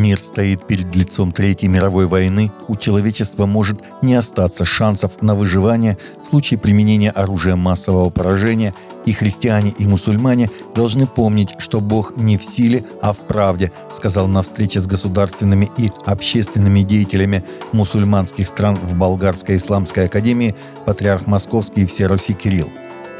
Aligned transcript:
Мир 0.00 0.18
стоит 0.18 0.66
перед 0.66 0.96
лицом 0.96 1.30
Третьей 1.30 1.68
мировой 1.68 2.06
войны, 2.06 2.50
у 2.68 2.76
человечества 2.76 3.44
может 3.44 3.80
не 4.00 4.14
остаться 4.14 4.64
шансов 4.64 5.20
на 5.20 5.34
выживание 5.34 5.98
в 6.22 6.26
случае 6.26 6.58
применения 6.58 7.10
оружия 7.10 7.54
массового 7.54 8.08
поражения, 8.08 8.74
и 9.04 9.12
христиане 9.12 9.74
и 9.76 9.86
мусульмане 9.86 10.50
должны 10.74 11.06
помнить, 11.06 11.50
что 11.58 11.82
Бог 11.82 12.16
не 12.16 12.38
в 12.38 12.44
силе, 12.44 12.82
а 13.02 13.12
в 13.12 13.18
правде, 13.18 13.72
сказал 13.92 14.26
на 14.26 14.40
встрече 14.42 14.80
с 14.80 14.86
государственными 14.86 15.70
и 15.76 15.90
общественными 16.06 16.80
деятелями 16.80 17.44
мусульманских 17.72 18.48
стран 18.48 18.78
в 18.82 18.96
Болгарской 18.96 19.56
исламской 19.56 20.06
академии 20.06 20.56
патриарх 20.86 21.26
Московский 21.26 21.82
и 21.82 21.86
всей 21.86 22.06
Руси 22.06 22.32
Кирилл. 22.32 22.70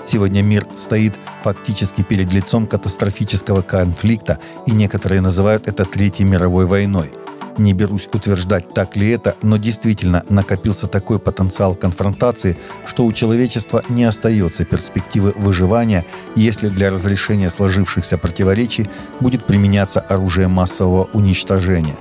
Сегодня 0.06 0.42
мир 0.42 0.66
стоит 0.74 1.14
фактически 1.42 2.02
перед 2.02 2.32
лицом 2.32 2.66
катастрофического 2.66 3.62
конфликта, 3.62 4.38
и 4.66 4.72
некоторые 4.72 5.20
называют 5.20 5.68
это 5.68 5.84
Третьей 5.84 6.24
мировой 6.24 6.66
войной. 6.66 7.12
Не 7.58 7.74
берусь 7.74 8.08
утверждать, 8.12 8.72
так 8.72 8.96
ли 8.96 9.10
это, 9.10 9.36
но 9.42 9.58
действительно 9.58 10.24
накопился 10.28 10.86
такой 10.86 11.18
потенциал 11.18 11.74
конфронтации, 11.74 12.56
что 12.86 13.04
у 13.04 13.12
человечества 13.12 13.82
не 13.88 14.04
остается 14.04 14.64
перспективы 14.64 15.34
выживания, 15.36 16.06
если 16.34 16.68
для 16.68 16.90
разрешения 16.90 17.50
сложившихся 17.50 18.16
противоречий 18.16 18.88
будет 19.20 19.46
применяться 19.46 20.00
оружие 20.00 20.48
массового 20.48 21.08
уничтожения. 21.12 21.96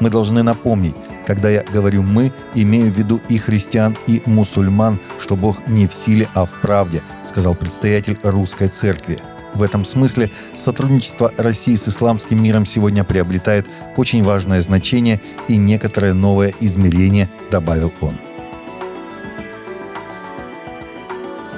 Мы 0.00 0.10
должны 0.10 0.42
напомнить, 0.42 0.96
когда 1.26 1.50
я 1.50 1.62
говорю 1.72 2.02
«мы», 2.02 2.32
имею 2.54 2.90
в 2.90 2.98
виду 2.98 3.20
и 3.28 3.38
христиан, 3.38 3.96
и 4.06 4.22
мусульман, 4.26 4.98
что 5.18 5.36
Бог 5.36 5.66
не 5.66 5.86
в 5.86 5.94
силе, 5.94 6.28
а 6.34 6.44
в 6.44 6.60
правде, 6.60 7.02
сказал 7.26 7.54
предстоятель 7.54 8.18
русской 8.22 8.68
церкви. 8.68 9.18
В 9.54 9.62
этом 9.62 9.84
смысле 9.84 10.30
сотрудничество 10.56 11.32
России 11.36 11.76
с 11.76 11.88
исламским 11.88 12.42
миром 12.42 12.66
сегодня 12.66 13.04
приобретает 13.04 13.66
очень 13.96 14.24
важное 14.24 14.60
значение 14.60 15.20
и 15.46 15.56
некоторое 15.56 16.12
новое 16.12 16.52
измерение, 16.60 17.30
добавил 17.50 17.92
он. 18.00 18.14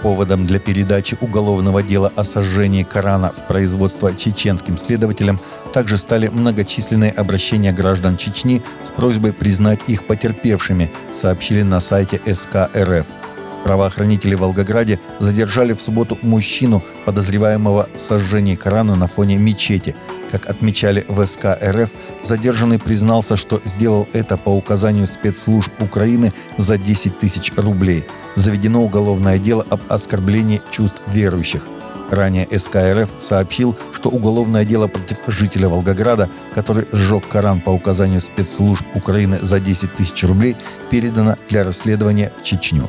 Поводом 0.02 0.46
для 0.46 0.60
передачи 0.60 1.16
уголовного 1.20 1.82
дела 1.82 2.12
о 2.16 2.24
сожжении 2.24 2.82
Корана 2.82 3.32
в 3.32 3.46
производство 3.46 4.14
чеченским 4.14 4.78
следователям 4.78 5.40
также 5.72 5.98
стали 5.98 6.28
многочисленные 6.28 7.10
обращения 7.10 7.72
граждан 7.72 8.16
Чечни 8.16 8.62
с 8.82 8.90
просьбой 8.90 9.32
признать 9.32 9.80
их 9.86 10.04
потерпевшими, 10.04 10.92
сообщили 11.12 11.62
на 11.62 11.80
сайте 11.80 12.20
СК 12.34 12.68
РФ. 12.76 13.06
Правоохранители 13.66 14.36
в 14.36 14.42
Волгограде 14.42 15.00
задержали 15.18 15.72
в 15.72 15.80
субботу 15.80 16.16
мужчину, 16.22 16.84
подозреваемого 17.04 17.88
в 17.96 18.00
сожжении 18.00 18.54
Корана 18.54 18.94
на 18.94 19.08
фоне 19.08 19.38
мечети. 19.38 19.96
Как 20.30 20.46
отмечали 20.46 21.04
в 21.08 21.26
СК 21.26 21.46
РФ, 21.60 21.90
задержанный 22.22 22.78
признался, 22.78 23.36
что 23.36 23.60
сделал 23.64 24.06
это 24.12 24.36
по 24.36 24.50
указанию 24.50 25.08
спецслужб 25.08 25.72
Украины 25.80 26.32
за 26.58 26.78
10 26.78 27.18
тысяч 27.18 27.52
рублей. 27.56 28.04
Заведено 28.36 28.84
уголовное 28.84 29.40
дело 29.40 29.66
об 29.68 29.80
оскорблении 29.88 30.62
чувств 30.70 31.02
верующих. 31.08 31.62
Ранее 32.08 32.46
СКРФ 32.56 33.10
сообщил, 33.18 33.76
что 33.92 34.10
уголовное 34.10 34.64
дело 34.64 34.86
против 34.86 35.18
жителя 35.26 35.68
Волгограда, 35.68 36.30
который 36.54 36.86
сжег 36.92 37.26
Коран 37.26 37.60
по 37.60 37.70
указанию 37.70 38.20
спецслужб 38.20 38.84
Украины 38.94 39.40
за 39.42 39.58
10 39.58 39.96
тысяч 39.96 40.22
рублей, 40.22 40.56
передано 40.88 41.34
для 41.48 41.64
расследования 41.64 42.32
в 42.38 42.44
Чечню. 42.44 42.88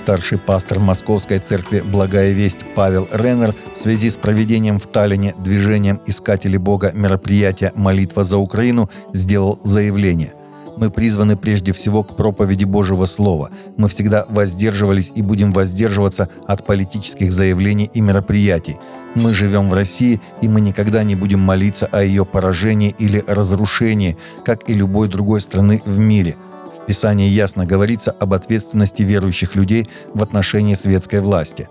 Старший 0.00 0.38
пастор 0.38 0.80
Московской 0.80 1.40
церкви 1.40 1.82
«Благая 1.82 2.32
весть» 2.32 2.64
Павел 2.74 3.06
Реннер 3.12 3.54
в 3.74 3.76
связи 3.76 4.08
с 4.08 4.16
проведением 4.16 4.80
в 4.80 4.86
Таллине 4.86 5.34
движением 5.36 6.00
«Искатели 6.06 6.56
Бога» 6.56 6.90
мероприятия 6.94 7.70
«Молитва 7.74 8.24
за 8.24 8.38
Украину» 8.38 8.88
сделал 9.12 9.60
заявление. 9.62 10.32
Мы 10.78 10.90
призваны 10.90 11.36
прежде 11.36 11.74
всего 11.74 12.02
к 12.02 12.16
проповеди 12.16 12.64
Божьего 12.64 13.04
Слова. 13.04 13.50
Мы 13.76 13.88
всегда 13.88 14.24
воздерживались 14.30 15.12
и 15.14 15.20
будем 15.20 15.52
воздерживаться 15.52 16.30
от 16.46 16.64
политических 16.64 17.30
заявлений 17.30 17.90
и 17.92 18.00
мероприятий. 18.00 18.78
Мы 19.14 19.34
живем 19.34 19.68
в 19.68 19.74
России, 19.74 20.18
и 20.40 20.48
мы 20.48 20.62
никогда 20.62 21.04
не 21.04 21.14
будем 21.14 21.40
молиться 21.40 21.86
о 21.92 22.02
ее 22.02 22.24
поражении 22.24 22.94
или 22.98 23.22
разрушении, 23.26 24.16
как 24.46 24.70
и 24.70 24.72
любой 24.72 25.08
другой 25.08 25.42
страны 25.42 25.82
в 25.84 25.98
мире– 25.98 26.36
Писании 26.86 27.28
ясно 27.28 27.66
говорится 27.66 28.10
об 28.10 28.34
ответственности 28.34 29.02
верующих 29.02 29.54
людей 29.54 29.88
в 30.14 30.22
отношении 30.22 30.74
светской 30.74 31.20
власти. 31.20 31.68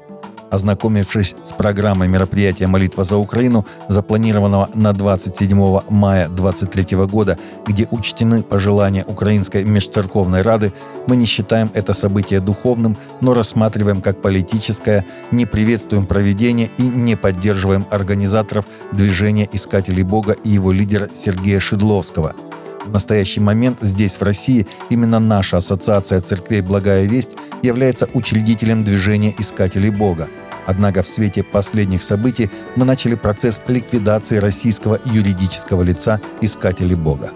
Ознакомившись 0.49 1.35
с 1.43 1.53
программой 1.53 2.07
мероприятия 2.07 2.65
«Молитва 2.65 3.03
за 3.03 3.17
Украину», 3.17 3.65
запланированного 3.87 4.69
на 4.73 4.93
27 4.93 5.81
мая 5.89 6.27
2023 6.27 6.97
года, 7.05 7.37
где 7.67 7.87
учтены 7.91 8.41
пожелания 8.41 9.03
Украинской 9.05 9.63
межцерковной 9.63 10.41
рады, 10.41 10.73
мы 11.05 11.15
не 11.15 11.25
считаем 11.25 11.69
это 11.75 11.93
событие 11.93 12.39
духовным, 12.39 12.97
но 13.21 13.33
рассматриваем 13.33 14.01
как 14.01 14.21
политическое, 14.21 15.05
не 15.31 15.45
приветствуем 15.45 16.07
проведение 16.07 16.71
и 16.77 16.83
не 16.83 17.15
поддерживаем 17.15 17.85
организаторов 17.91 18.65
движения 18.91 19.47
«Искателей 19.51 20.03
Бога» 20.03 20.31
и 20.31 20.49
его 20.49 20.71
лидера 20.71 21.09
Сергея 21.13 21.59
Шедловского– 21.59 22.33
в 22.85 22.91
настоящий 22.91 23.39
момент 23.39 23.79
здесь, 23.81 24.15
в 24.15 24.21
России, 24.21 24.67
именно 24.89 25.19
наша 25.19 25.57
Ассоциация 25.57 26.21
Церквей 26.21 26.61
«Благая 26.61 27.05
весть» 27.05 27.31
является 27.61 28.09
учредителем 28.13 28.83
движения 28.83 29.33
«Искателей 29.37 29.89
Бога». 29.89 30.27
Однако 30.65 31.03
в 31.03 31.09
свете 31.09 31.43
последних 31.43 32.03
событий 32.03 32.49
мы 32.75 32.85
начали 32.85 33.15
процесс 33.15 33.61
ликвидации 33.67 34.37
российского 34.37 34.99
юридического 35.05 35.83
лица 35.83 36.21
«Искателей 36.41 36.95
Бога». 36.95 37.31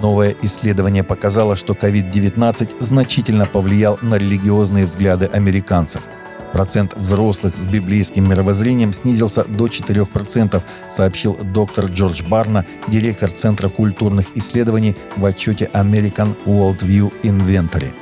Новое 0.00 0.34
исследование 0.42 1.02
показало, 1.02 1.56
что 1.56 1.72
COVID-19 1.72 2.76
значительно 2.80 3.46
повлиял 3.46 3.98
на 4.02 4.16
религиозные 4.16 4.84
взгляды 4.84 5.26
американцев– 5.26 6.02
Процент 6.54 6.96
взрослых 6.96 7.56
с 7.56 7.64
библейским 7.64 8.30
мировоззрением 8.30 8.92
снизился 8.92 9.42
до 9.42 9.66
4%, 9.66 10.62
сообщил 10.88 11.36
доктор 11.52 11.86
Джордж 11.86 12.22
Барна, 12.22 12.64
директор 12.86 13.28
Центра 13.28 13.68
культурных 13.68 14.26
исследований 14.36 14.94
в 15.16 15.24
отчете 15.24 15.68
American 15.72 16.36
Worldview 16.46 17.12
Inventory. 17.24 17.92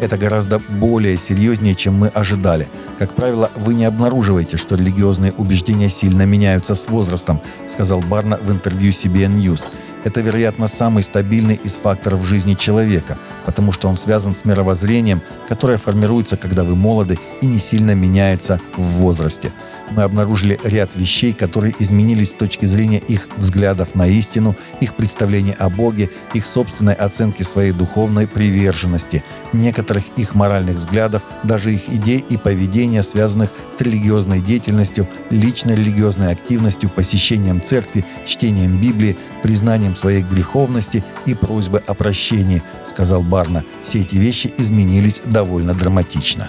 Это 0.00 0.18
гораздо 0.18 0.58
более 0.58 1.16
серьезнее, 1.16 1.76
чем 1.76 1.94
мы 1.94 2.08
ожидали. 2.08 2.68
Как 2.98 3.14
правило, 3.14 3.52
вы 3.54 3.74
не 3.74 3.84
обнаруживаете, 3.84 4.56
что 4.56 4.74
религиозные 4.74 5.30
убеждения 5.30 5.88
сильно 5.88 6.26
меняются 6.26 6.74
с 6.74 6.88
возрастом, 6.88 7.40
сказал 7.68 8.00
Барна 8.00 8.36
в 8.36 8.50
интервью 8.50 8.90
CBN 8.90 9.38
News. 9.38 9.68
Это, 10.04 10.20
вероятно, 10.20 10.66
самый 10.66 11.02
стабильный 11.02 11.54
из 11.54 11.74
факторов 11.74 12.26
жизни 12.26 12.54
человека, 12.54 13.18
потому 13.46 13.70
что 13.70 13.88
он 13.88 13.96
связан 13.96 14.34
с 14.34 14.44
мировоззрением, 14.44 15.22
которое 15.48 15.78
формируется, 15.78 16.36
когда 16.36 16.64
вы 16.64 16.74
молоды 16.74 17.18
и 17.40 17.46
не 17.46 17.58
сильно 17.58 17.94
меняется 17.94 18.60
в 18.76 18.82
возрасте. 18.82 19.52
Мы 19.90 20.02
обнаружили 20.02 20.58
ряд 20.64 20.96
вещей, 20.96 21.34
которые 21.34 21.74
изменились 21.78 22.30
с 22.30 22.34
точки 22.34 22.64
зрения 22.66 22.98
их 22.98 23.28
взглядов 23.36 23.94
на 23.94 24.06
истину, 24.06 24.56
их 24.80 24.94
представления 24.94 25.52
о 25.58 25.68
Боге, 25.68 26.10
их 26.32 26.46
собственной 26.46 26.94
оценки 26.94 27.42
своей 27.42 27.72
духовной 27.72 28.26
приверженности, 28.26 29.22
некоторых 29.52 30.04
их 30.16 30.34
моральных 30.34 30.78
взглядов, 30.78 31.22
даже 31.42 31.74
их 31.74 31.88
идей 31.88 32.24
и 32.26 32.38
поведения, 32.38 33.02
связанных 33.02 33.50
с 33.76 33.80
религиозной 33.80 34.40
деятельностью, 34.40 35.06
личной 35.30 35.74
религиозной 35.76 36.32
активностью, 36.32 36.88
посещением 36.88 37.62
церкви, 37.62 38.04
чтением 38.24 38.80
Библии, 38.80 39.18
признанием 39.42 39.91
своей 39.96 40.22
греховности 40.22 41.04
и 41.26 41.34
просьбы 41.34 41.82
о 41.86 41.94
прощении, 41.94 42.62
сказал 42.84 43.22
Барна. 43.22 43.64
Все 43.82 44.00
эти 44.00 44.16
вещи 44.16 44.52
изменились 44.56 45.20
довольно 45.24 45.74
драматично. 45.74 46.48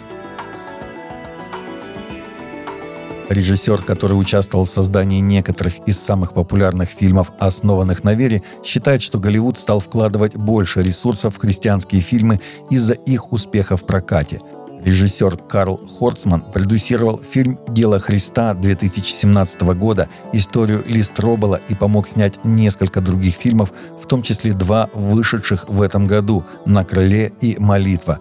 Режиссер, 3.30 3.82
который 3.84 4.14
участвовал 4.14 4.66
в 4.66 4.70
создании 4.70 5.20
некоторых 5.20 5.80
из 5.88 6.00
самых 6.00 6.34
популярных 6.34 6.90
фильмов, 6.90 7.32
основанных 7.40 8.04
на 8.04 8.14
вере, 8.14 8.44
считает, 8.64 9.02
что 9.02 9.18
Голливуд 9.18 9.58
стал 9.58 9.80
вкладывать 9.80 10.36
больше 10.36 10.82
ресурсов 10.82 11.36
в 11.36 11.40
христианские 11.40 12.02
фильмы 12.02 12.42
из-за 12.70 12.94
их 12.94 13.32
успеха 13.32 13.76
в 13.78 13.86
прокате. 13.86 14.40
Режиссер 14.84 15.38
Карл 15.38 15.80
Хорцман 16.00 16.42
продюсировал 16.42 17.22
фильм 17.22 17.58
«Дело 17.70 18.00
Христа» 18.00 18.54
2017 18.54 19.62
года, 19.76 20.10
историю 20.34 20.84
Ли 20.86 21.02
Стробола 21.02 21.60
и 21.70 21.76
помог 21.76 22.08
снять 22.08 22.44
несколько 22.44 23.00
других 23.00 23.36
фильмов, 23.36 23.72
в 24.02 24.06
том 24.08 24.22
числе 24.22 24.54
два 24.54 24.90
вышедших 24.94 25.70
в 25.70 25.82
этом 25.82 26.06
году 26.06 26.44
«На 26.66 26.84
крыле» 26.84 27.32
и 27.40 27.56
«Молитва», 27.60 28.20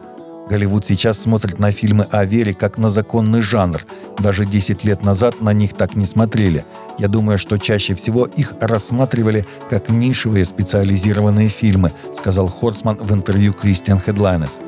Голливуд 0.49 0.85
сейчас 0.85 1.19
смотрит 1.19 1.59
на 1.59 1.73
фильмы 1.73 2.07
о 2.11 2.25
вере 2.25 2.53
как 2.53 2.77
на 2.77 2.91
законный 2.91 3.41
жанр. 3.41 3.87
Даже 4.19 4.45
10 4.45 4.85
лет 4.85 5.03
назад 5.03 5.41
на 5.41 5.53
них 5.53 5.73
так 5.73 5.95
не 5.95 6.05
смотрели. 6.05 6.65
Я 6.99 7.09
думаю, 7.09 7.39
что 7.39 7.59
чаще 7.59 7.95
всего 7.95 8.27
их 8.27 8.53
рассматривали 8.61 9.47
как 9.71 9.89
нишевые 9.89 10.45
специализированные 10.45 11.49
фильмы, 11.49 11.93
сказал 12.15 12.49
Хорцман 12.49 12.97
в 12.97 13.15
интервью 13.15 13.55
Кристиан 13.55 13.99
Хедлайнес. 13.99 14.59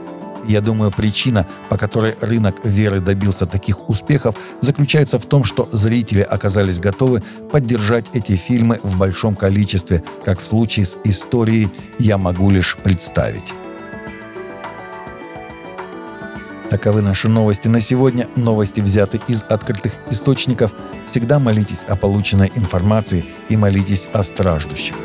Я 0.46 0.60
думаю, 0.60 0.90
причина, 0.90 1.46
по 1.68 1.76
которой 1.76 2.14
рынок 2.20 2.64
веры 2.64 3.00
добился 3.00 3.46
таких 3.46 3.88
успехов, 3.88 4.36
заключается 4.60 5.18
в 5.18 5.26
том, 5.26 5.44
что 5.44 5.68
зрители 5.72 6.20
оказались 6.20 6.78
готовы 6.78 7.22
поддержать 7.50 8.06
эти 8.12 8.36
фильмы 8.36 8.80
в 8.82 8.96
большом 8.98 9.34
количестве, 9.34 10.02
как 10.24 10.40
в 10.40 10.44
случае 10.44 10.86
с 10.86 10.96
историей 11.04 11.68
«Я 11.98 12.18
могу 12.18 12.50
лишь 12.50 12.76
представить». 12.76 13.54
Таковы 16.70 17.02
наши 17.02 17.28
новости 17.28 17.68
на 17.68 17.78
сегодня. 17.78 18.28
Новости 18.34 18.80
взяты 18.80 19.20
из 19.28 19.42
открытых 19.42 19.92
источников. 20.10 20.72
Всегда 21.06 21.38
молитесь 21.38 21.84
о 21.84 21.94
полученной 21.94 22.50
информации 22.56 23.26
и 23.48 23.56
молитесь 23.56 24.08
о 24.12 24.24
страждущих. 24.24 24.96